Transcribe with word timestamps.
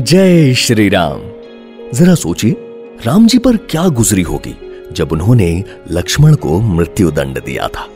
जय 0.00 0.54
श्री 0.54 0.88
राम 0.88 1.20
जरा 1.94 2.14
सोचिए 2.14 2.56
राम 3.04 3.26
जी 3.26 3.38
पर 3.38 3.56
क्या 3.56 3.86
गुजरी 3.88 4.22
होगी 4.22 4.54
जब 4.92 5.12
उन्होंने 5.12 5.64
लक्ष्मण 5.90 6.34
को 6.34 6.60
मृत्यु 6.60 7.10
दंड 7.10 7.42
दिया 7.44 7.68
था। 7.68 7.86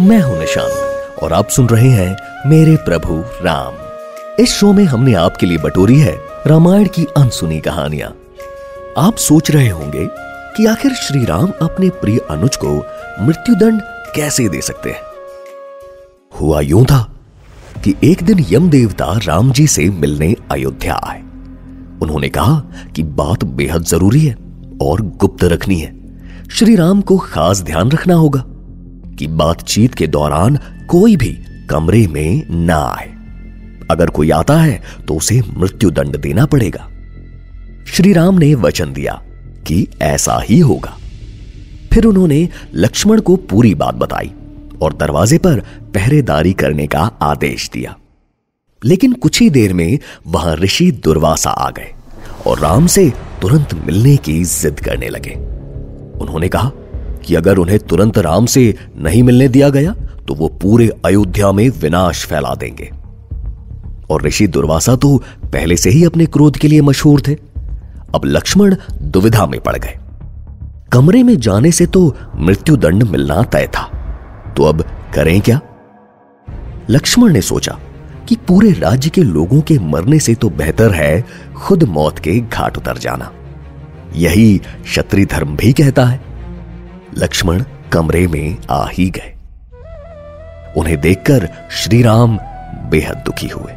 मैं 0.00 0.20
हूँ 0.20 0.38
निशांत, 0.40 1.18
और 1.22 1.32
आप 1.32 1.48
सुन 1.48 1.68
रहे 1.68 1.88
हैं 1.88 2.48
मेरे 2.50 2.76
प्रभु 2.76 3.14
राम। 3.44 3.74
इस 4.42 4.50
शो 4.50 4.72
में 4.72 4.84
हमने 4.84 5.14
आपके 5.14 5.46
लिए 5.46 5.58
बटोरी 5.58 5.98
है 5.98 6.16
रामायण 6.46 6.86
की 6.86 7.04
अनसुनी 7.16 7.60
कहानियाँ। 7.60 8.14
आप 8.98 9.16
सोच 9.16 9.50
रहे 9.50 9.68
होंगे 9.68 10.06
कि 10.56 10.66
आखिर 10.66 10.92
श्री 10.92 11.24
राम 11.24 11.52
अपने 11.62 11.88
प्रिय 11.88 12.18
अनुज 12.30 12.56
को 12.56 12.76
मृत्युदंड 13.26 13.80
कैसे 14.16 14.48
दे 14.48 14.60
सकते 14.60 14.90
हैं? 14.90 15.02
हुआ 16.40 16.60
यूँ 16.60 16.84
था 16.84 17.02
कि 17.84 17.94
एक 18.04 18.22
दिन 18.22 18.44
यम 18.50 18.70
देवता 18.70 19.12
राम 19.24 19.52
जी 19.52 19.66
से 19.66 19.88
मिलने 19.88 20.34
अयोध्या 20.50 20.94
आए। 20.94 21.29
उन्होंने 22.10 22.28
कहा 22.28 22.58
कि 22.96 23.02
बात 23.02 23.44
बेहद 23.44 23.84
ज़रूरी 23.84 24.20
है 24.20 24.34
और 24.82 25.00
गुप्त 25.16 25.44
रखनी 25.44 25.78
है। 25.80 25.92
श्री 26.48 26.74
राम 26.76 27.00
को 27.00 27.18
खास 27.18 27.62
ध्यान 27.62 27.90
रखना 27.90 28.14
होगा 28.14 28.42
कि 29.18 29.26
बातचीत 29.26 29.94
के 29.94 30.06
दौरान 30.06 30.58
कोई 30.88 31.16
भी 31.16 31.32
कमरे 31.70 32.06
में 32.06 32.46
ना 32.66 32.78
आए। 32.78 33.08
अगर 33.90 34.10
कोई 34.10 34.30
आता 34.30 34.56
है 34.56 34.80
तो 35.08 35.14
उसे 35.14 35.40
मृत्यु 35.56 35.90
दंड 35.90 36.20
देना 36.20 36.46
पड़ेगा। 36.46 36.88
श्री 37.86 38.12
राम 38.12 38.38
ने 38.38 38.54
वचन 38.54 38.92
दिया 38.92 39.20
कि 39.66 39.86
ऐसा 40.02 40.40
ही 40.40 40.58
होगा। 40.58 40.96
फिर 41.92 42.04
उन्होंने 42.04 42.48
लक्ष्मण 42.74 43.20
को 43.20 43.36
पूरी 43.36 43.74
बात 43.74 43.94
बताई 43.94 44.32
और 44.82 44.96
दरवाजे 44.96 45.38
पर 45.38 45.60
पहरेदारी 45.94 46.52
करने 46.52 46.86
का 46.86 47.10
आदेश 47.22 47.70
दिया। 47.72 47.96
लेकिन 48.84 49.12
कुछ 49.12 49.40
ही 49.40 49.50
देर 49.50 49.72
में 49.74 49.98
वहाँ 50.26 50.54
ऋषि 50.56 50.90
दुर्वासा 51.04 51.50
आ 51.50 51.70
गए। 51.70 51.92
और 52.46 52.58
राम 52.58 52.86
से 52.86 53.12
तुरंत 53.42 53.74
मिलने 53.86 54.16
की 54.16 54.42
जिद 54.44 54.80
करने 54.80 55.08
लगे। 55.08 55.34
उन्होंने 56.20 56.48
कहा 56.48 56.70
कि 57.24 57.34
अगर 57.34 57.56
उन्हें 57.56 57.78
तुरंत 57.78 58.18
राम 58.18 58.46
से 58.46 58.74
नहीं 58.96 59.22
मिलने 59.22 59.48
दिया 59.48 59.68
गया 59.68 59.94
तो 60.28 60.34
वो 60.34 60.48
पूरे 60.62 60.88
अयोध्या 61.04 61.52
में 61.52 61.68
विनाश 61.70 62.24
फैला 62.26 62.54
देंगे। 62.54 62.90
और 64.10 64.22
ऋषि 64.22 64.46
दुर्वासा 64.46 64.96
तो 64.96 65.16
पहले 65.52 65.76
से 65.76 65.90
ही 65.90 66.04
अपने 66.04 66.26
क्रोध 66.26 66.56
के 66.56 66.68
लिए 66.68 66.80
मशहूर 66.80 67.22
थे। 67.28 67.34
अब 68.14 68.22
लक्ष्मण 68.24 68.76
दुविधा 69.02 69.46
में 69.46 69.60
पड़ 69.60 69.76
गए। 69.76 69.98
कमरे 70.92 71.22
में 71.22 71.36
जाने 71.36 71.70
से 71.72 71.86
तो 71.86 72.16
मृत्यु 72.36 72.76
दंड 72.76 73.02
मिलना 73.02 73.42
तय 73.42 73.66
था। 73.66 73.82
तो 74.56 74.64
अब 74.64 74.82
करें 75.14 75.40
क्या? 75.40 75.60
लक्ष्मण 76.90 77.32
ने 77.32 77.40
सोचा 77.40 77.78
कि 78.30 78.36
पूरे 78.36 78.72
राज्य 78.72 79.10
के 79.10 79.22
लोगों 79.22 79.60
के 79.60 79.78
मरने 79.78 80.18
से 80.18 80.34
तो 80.34 80.50
बेहतर 80.50 80.90
है 80.90 81.24
खुद 81.56 81.84
मौत 81.84 82.18
के 82.18 82.40
घाट 82.40 82.78
उतर 82.78 82.98
जाना। 82.98 83.32
यही 84.16 84.58
क्षत्रिय 84.58 85.24
धर्म 85.24 85.56
भी 85.56 85.72
कहता 85.72 86.04
है। 86.04 86.20
लक्ष्मण 87.18 87.64
कमरे 87.92 88.26
में 88.26 88.56
आ 88.70 88.88
ही 88.88 89.10
गए। 89.10 89.34
उन्हें 90.76 91.00
देखकर 91.00 91.48
श्री 91.70 92.02
राम 92.02 92.38
बेहद 92.90 93.16
दुखी 93.16 93.48
हुए। 93.48 93.72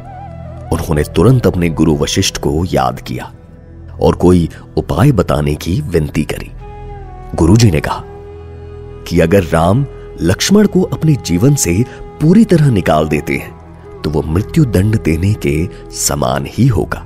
उन्होंने 0.72 1.02
तुरंत 1.02 1.46
अपने 1.46 1.68
गुरु 1.68 1.96
वशिष्ठ 1.96 2.36
को 2.36 2.64
याद 2.64 3.00
किया 3.00 3.32
और 4.00 4.14
कोई 4.14 4.48
उपाय 4.76 5.12
बताने 5.12 5.54
की 5.54 5.80
विनती 5.80 6.22
करी। 6.22 6.52
गुरुजी 7.34 7.70
ने 7.70 7.80
कहा 7.80 8.02
कि 9.08 9.20
अगर 9.20 9.42
राम 9.42 9.86
लक्ष्मण 10.22 10.66
को 10.66 10.82
अपने 10.82 11.14
जीवन 11.14 11.54
से 11.54 11.84
पूरी 12.20 12.44
तरह 12.44 12.70
निकाल 12.70 13.08
देते 13.08 13.36
हैं 13.36 13.63
तो 14.04 14.10
वो 14.10 14.22
मृत्यु 14.22 14.64
दंड 14.64 15.02
देने 15.02 15.34
के 15.34 15.68
समान 15.90 16.44
ही 16.48 16.66
होगा। 16.66 17.04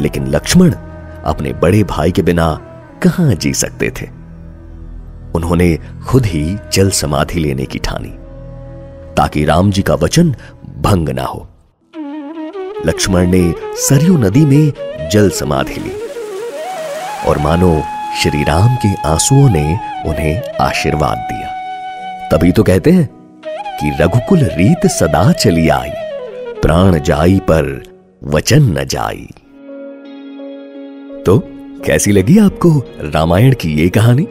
लेकिन 0.00 0.26
लक्ष्मण 0.26 0.70
अपने 1.24 1.52
बड़े 1.52 1.84
भाई 1.84 2.12
के 2.12 2.22
बिना 2.22 2.60
कहाँ 3.02 3.34
जी 3.34 3.54
सकते 3.54 3.90
थे? 3.90 4.06
उन्होंने 5.34 5.78
खुद 6.06 6.26
ही 6.26 6.58
जल 6.72 6.90
समाधि 6.90 7.40
लेने 7.40 7.64
की 7.64 7.78
ठानी, 7.78 8.12
ताकि 9.14 9.44
राम 9.44 9.70
जी 9.70 9.82
का 9.82 9.94
वचन 9.94 10.34
भंग 10.78 11.08
ना 11.08 11.22
हो। 11.22 11.48
लक्ष्मण 12.86 13.26
ने 13.26 13.54
सरयू 13.60 14.18
नदी 14.18 14.46
में 14.46 14.72
जल 15.08 15.30
समाधि 15.30 15.74
ली। 15.74 15.92
और 17.26 17.38
मानो 17.38 17.82
श्री 18.22 18.44
राम 18.44 18.76
के 18.76 18.94
आंसुओं 18.94 19.50
ने 19.50 19.78
उन्हें 20.06 20.42
आशीर्वाद 20.60 21.18
दिया। 21.18 21.48
तभी 22.28 22.52
तो 22.52 22.62
कहते 22.62 22.90
हैं 22.90 23.10
कि 23.80 23.96
रघुकुल 24.00 24.38
रीत 24.38 24.86
सदा 24.86 25.32
चली 25.32 25.68
आई। 25.68 25.90
प्राण 26.66 27.00
जाई 27.00 27.38
पर 27.38 27.82
वचन 28.24 28.62
न 28.62 28.84
जाई। 28.84 29.28
तो 31.26 31.38
कैसी 31.84 32.12
लगी 32.12 32.38
आपको 32.38 32.82
रामायण 33.00 33.54
की 33.54 33.74
ये 33.74 33.88
कहानी? 33.88 34.22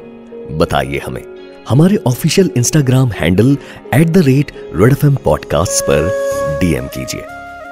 बताइए 0.52 1.02
हमें। 1.06 1.24
हमारे 1.70 1.96
official 1.96 2.52
Instagram 2.58 3.10
handle 3.10 3.58
at 3.94 4.08
the 4.08 4.18
rate 4.18 4.52
red 4.76 4.92
F 4.92 5.06
M 5.06 5.16
podcast 5.16 5.84
पर 5.84 6.12
डीएम 6.62 6.88
कीजिए। 6.88 7.24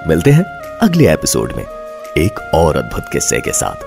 मिलते 0.07 0.31
हैं 0.31 0.43
अगले 0.79 1.13
एपिसोड 1.13 1.53
में 1.57 1.65
एक 2.17 2.51
और 2.53 2.77
अद्भुत 2.77 3.03
किस्से 3.11 3.39
के 3.39 3.51
साथ। 3.51 3.85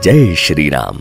जय 0.00 0.34
श्री 0.34 0.68
राम। 0.68 1.00